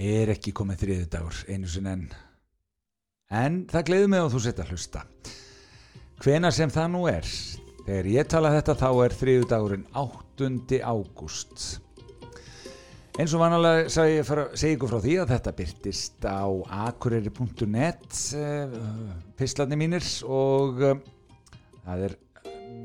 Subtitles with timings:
[0.00, 2.04] er ekki komið þriðu dagur einu sinni en
[3.30, 5.02] en það gleður mig að þú setja hlusta.
[6.20, 7.28] Hvena sem það nú er
[7.84, 10.80] þegar ég tala þetta þá er þriðu dagurinn 8.
[10.80, 11.68] ágúst.
[13.20, 16.48] Eins og vanalega segi ykkur frá því að þetta byrtist á
[16.86, 18.20] akureyri.net
[19.36, 20.94] pislarni mínir og uh,
[21.84, 22.14] það er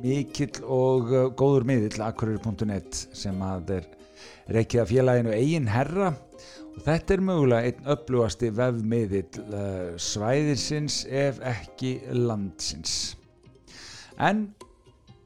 [0.01, 3.87] mikill og uh, góður miðill akureyri.net sem að er
[4.57, 6.11] reykið af félaginu eigin herra
[6.75, 13.15] og þetta er mögulega einn upplúasti vefmiðill uh, svæðirsins ef ekki landsins
[14.19, 14.47] en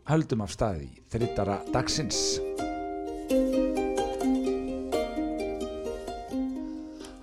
[0.09, 2.39] höldum af staði þrittara dagsins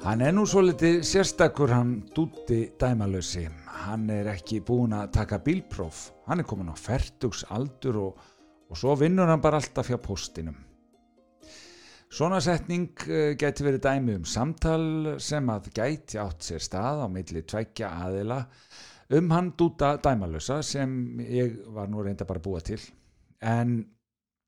[0.07, 3.49] Hann er nú svo litið sérstakur hann dúti dæmalösi.
[3.89, 6.05] Hann er ekki búin að taka bílpróf.
[6.29, 8.21] Hann er komin á færtugs aldur og,
[8.71, 10.55] og svo vinnur hann bara alltaf hjá postinum.
[12.07, 17.07] Svona setning uh, gæti verið dæmi um samtal sem að gæti átt sér stað á
[17.11, 18.45] milli tveggja aðila
[19.17, 22.81] um hann dúta dæmalösa sem ég var nú reynda bara að búa til.
[23.43, 23.83] En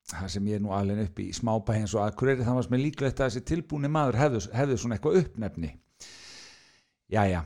[0.09, 2.78] það sem ég er nú alveg upp í smábæ eins og aðkureyri það var sem
[2.78, 5.75] er líklegt að þessi tilbúni maður hefðu, hefðu svona eitthvað uppnefni.
[7.12, 7.43] Jæja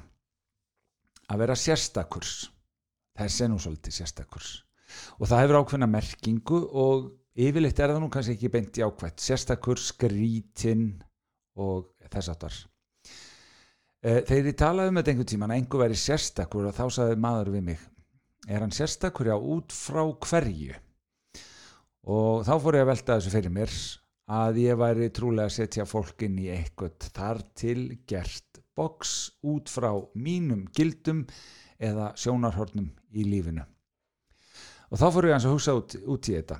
[1.32, 2.36] að vera sérstakurs
[3.18, 4.52] þessi er nú svolítið sérstakurs
[5.18, 9.22] og það hefur ákveðna merkingu og yfirleitt er það nú kannski ekki beint í ákveðt
[9.24, 10.90] sérstakurs, skrítinn
[11.56, 12.60] og þess aftar
[14.02, 17.52] þegar ég talaði um þetta einhvern tíman að einhver veri sérstakur og þá saði maður
[17.54, 17.82] við mig
[18.50, 20.74] er hann sérstakur já út frá hverju?
[22.10, 23.74] Og þá fór ég að velta þessu fyrir mér
[24.32, 27.78] að ég væri trúlega að setja fólkin í eitthvað þar til
[28.10, 29.14] gert boks
[29.46, 31.22] út frá mínum gildum
[31.78, 33.62] eða sjónarhornum í lífinu.
[34.90, 36.58] Og þá fór ég að hugsa út, út í þetta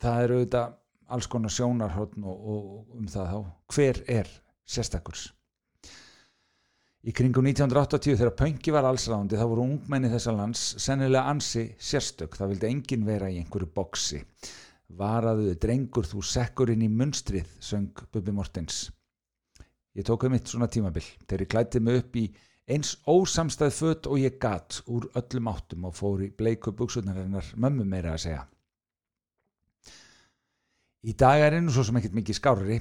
[0.00, 0.78] það eru auðvitað
[1.10, 3.38] alls konar sjónarhorn og, og um það þá.
[3.74, 4.32] Hver er
[4.70, 5.28] sérstakurs
[7.00, 12.36] í kringum 1980 þegar pöngi var allsrándi þá voru ungmenni þessa lands sennilega ansi sérstök.
[12.36, 14.20] Það vildi enginn vera í einhverju boksi.
[15.00, 18.88] Varaðu drengur þú sekkur inn í munstrið, söng Bubi Mortens.
[19.96, 22.26] Ég tók um mitt svona tímabill, þegar ég klætti mig upp í
[22.70, 27.86] eins ósamstæð fött og ég gatt úr öllum áttum og fór í bleiku buksunarinnar mömmu
[27.86, 28.44] meira að segja.
[31.00, 32.80] Í dag er einu svo sem ekkert mikið skárri.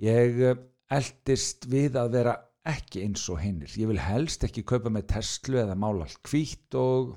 [0.00, 0.60] Ég eh,
[0.94, 2.36] eldist við að vera
[2.70, 3.72] ekki eins og hinnir.
[3.80, 7.16] Ég vil helst ekki kaupa með Tesla eða mála allt kvítt og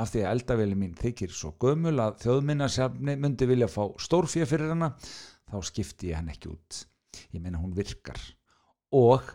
[0.00, 4.72] af því að eldaveli mín þykir svo gömul að þjóðminnarsjafni myndi vilja fá stórfið fyrir
[4.72, 6.80] hana þá skipti ég hann ekki út
[7.30, 8.18] ég meina hún virkar
[8.98, 9.28] og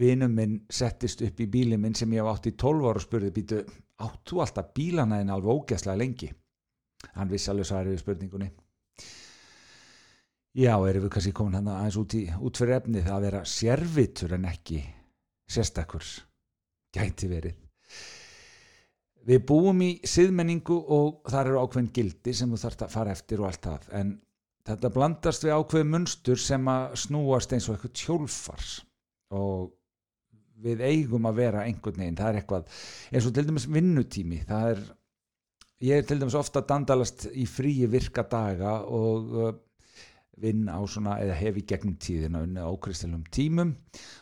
[0.00, 3.04] vinum minn settist upp í bílinn minn sem ég haf átt í 12 ára og
[3.04, 3.60] spurði býtu
[4.00, 6.30] áttu alltaf bílana en alveg ógæslega lengi
[7.18, 8.50] hann vissi alveg svarið við spurningunni
[10.56, 13.10] já erum við kannski komin hann aðeins út, í, út fyrir efnið.
[13.10, 14.80] Að vera sérvitur en ekki
[15.50, 16.06] sérstakur
[16.94, 17.58] gæti verið.
[19.30, 23.42] Við búum í siðmenningu og þar eru ákveðin gildi sem þú þarfst að fara eftir
[23.42, 23.90] og allt það.
[24.00, 24.14] En
[24.66, 28.72] þetta blandast við ákveð munstur sem að snúast eins og eitthvað tjólfars.
[29.36, 29.68] Og
[30.60, 32.80] við eigum að vera einhvern veginn, það er eitthvað
[33.12, 34.82] eins og til dæmis vinnutími, það er
[35.86, 39.60] ég er til dæmis ofta dandalast í fríi virka daga og
[40.40, 43.74] vinn á svona, eða hef í gegnum tíðina unni á kristalum tímum.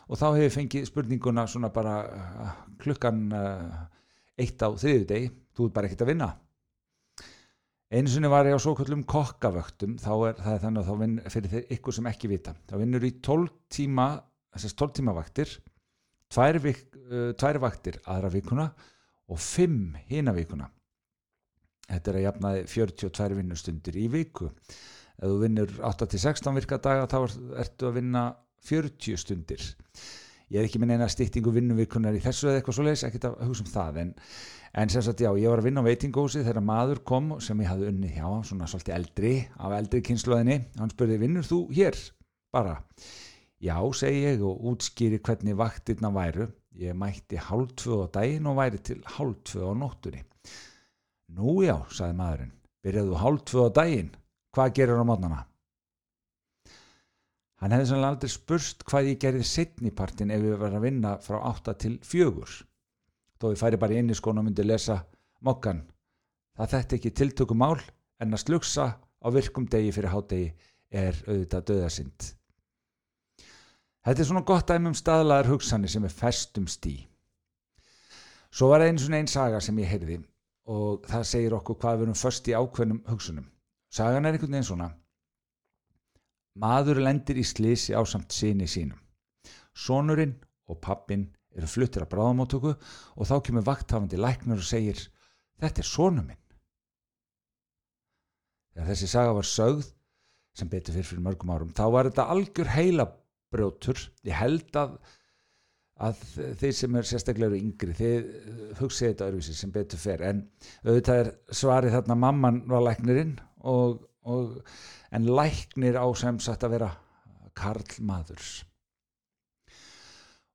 [0.09, 3.81] Og þá hef ég fengið spurninguna svona bara uh, klukkan uh,
[4.39, 6.29] eitt á þriðu degi, þú ert bara ekkert að vinna.
[7.89, 10.99] Einu sinni var ég á svo kallum kokkavöktum þá er það er þannig að þá
[10.99, 14.05] vinn fyrir þeir ykkur sem ekki vita þá vinnur í 12 tíma
[14.53, 15.55] þessast 12 tíma vaktir
[16.29, 18.67] tvær, vik, uh, tvær vaktir aðra vikuna
[19.29, 20.69] og 5 hina vikuna.
[21.89, 24.51] Þetta er að jafnaði 42 vinnustundir í viku
[25.19, 27.19] ef þú vinnur 8-16 virkadaga þá
[27.63, 28.25] ertu að vinna
[28.67, 29.63] 40 stundir.
[30.49, 33.41] Ég er ekki með neina stýttingu vinnuvikunar í þessu eða eitthvað svo leiðis, ekkert að
[33.45, 34.13] hugsa um það en,
[34.81, 37.69] en sem sagt já, ég var að vinna á veitingósi þegar maður kom sem ég
[37.69, 41.99] hafði unni hjá svona svolítið eldri, af eldri kynsluðinni hann spurði, vinnur þú hér?
[42.51, 42.83] bara,
[43.61, 46.49] já, segi ég og útskýri hvernig vaktirna væru.
[46.79, 50.23] Ég mætti hálf tvö á daginn og væri til hálf tvö á nóttunni.
[51.35, 52.53] Nú já, sagði maðurinn.
[52.83, 54.11] Byrjaðu hálf tvö á daginn
[54.55, 55.43] hvað gerir á mótnana?
[57.59, 61.41] Hann hefði sannlega aldrei spurst hvað ég gerði setnipartin ef ég var að vinna frá
[61.49, 62.45] 8 til 4.
[63.39, 65.01] Þó ég færi bara inn í skónu og myndi lesa
[65.43, 65.83] mokkan.
[66.55, 67.77] Það þetta ekki tiltöku mál
[68.19, 70.53] en að slugsa á virkum degi fyrir hádegi
[70.89, 72.31] er auðvitað döðasind.
[74.07, 76.95] Þetta er svona gott dæmi um staðlaðar hugsanir sem er festum stí.
[78.49, 80.21] Svo var eins og einn saga sem ég heyrði
[80.71, 83.47] og það segir okkur hvað við erum först í ákveðnum hugsunum.
[83.89, 84.89] Sagan er einhvern veginn svona.
[86.59, 88.99] Maður lendir í slísi á samt síni sínum.
[89.79, 90.33] sonurinn
[90.67, 94.99] og pappin eru fluttir að bráðamáttöku og þá kemur vakthafandi læknur og segir
[95.61, 96.41] þetta er sonu minn.
[98.73, 99.87] Þegar þessi saga var sögð
[100.59, 104.03] sem betur fyrir fyrir mörgum árum þá var þetta algjör heilabrjótur.
[104.27, 104.99] Ég held að
[105.99, 106.21] að
[106.61, 108.29] þeir sem er sérstaklega yngri þeir
[108.79, 110.23] hugsið þetta öðruvísi sem betur fer.
[110.23, 110.45] En
[110.85, 113.35] auðvitað er svarið þarna mamman var læknirinn
[113.67, 114.57] og, og,
[115.11, 116.89] en læknir á sem sagt að vera
[117.59, 118.59] Karl Mathurs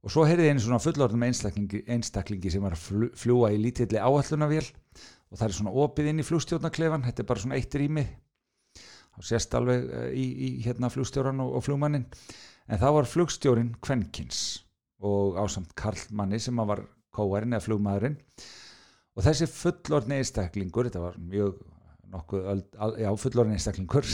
[0.04, 4.66] og svo heyrði einu svona fullorðum einstaklingi, einstaklingi sem var að fljúa í lítilli áallunavél
[4.66, 8.04] og það er svona opið inn í flugstjórnaklefan þetta er bara svona eitt rými.
[9.14, 13.72] Og sést alveg eh, í, í hérna flugstjóran og, og flugmannin en það var flugstjórin
[13.84, 14.63] Kvenkins
[15.04, 16.84] og ásamt Karlmanni sem var
[17.14, 18.18] kóarinn eða flugmaðurinn.
[19.14, 21.58] Og þessi fullorðni einstaklingur þetta var mjög
[22.14, 22.48] nokkuð
[23.02, 24.08] já, fullorðni einstaklingur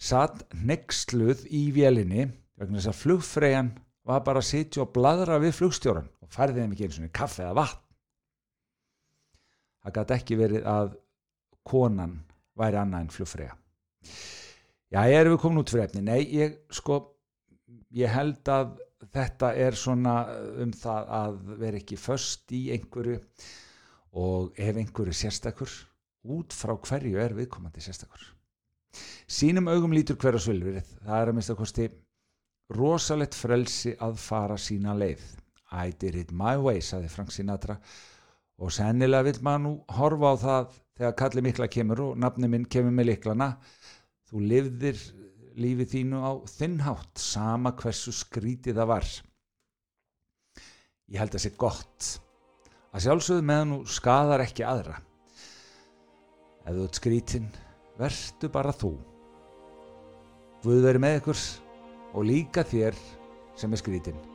[0.00, 2.28] satt nextluð í vélinni
[2.58, 3.72] vegna þess að flugfræjan
[4.04, 7.44] var bara að sitja og bladra við flugstjóran og færði þeim ekki eins og kaffe
[7.44, 7.82] eða vatn.
[9.84, 10.96] Það gæti ekki verið að
[11.68, 12.16] konan
[12.56, 13.54] væri annað en flugfræja
[14.94, 17.00] já, ég er við komin út fyrir efni nei, ég sko
[17.94, 18.76] ég held að
[19.12, 20.14] þetta er svona
[20.62, 23.18] um það að vera ekki först í einhverju
[24.20, 25.72] og ef einhverju sérstakur
[26.34, 28.22] út frá hverju er viðkomandi sérstakur?
[29.26, 31.88] Sínum augum lítur hverja svölverið það er að mista kosti
[32.74, 35.22] rosalett frelsi að fara sína leið.
[35.74, 37.76] I did it my way saði Frank Sinatra
[38.62, 42.68] og sennilega vil maður nú horfa á það þegar kallið mikla kemur og nafni minn
[42.70, 43.48] kemur með liklana
[44.30, 45.00] þú livðir
[45.60, 49.08] lífið þínu á þinnhátt sama hversu skrítið það var.
[51.12, 52.10] Ég held að það sé gott.
[52.94, 54.98] Að sjálfsögðu meðan þú skadar ekki aðra.
[56.64, 57.48] Ef þú ert skrítin
[57.98, 58.94] verðstu bara þú.
[60.64, 61.42] Guð veri með ykkur
[62.14, 63.02] og líka þér
[63.58, 64.33] sem er skrítin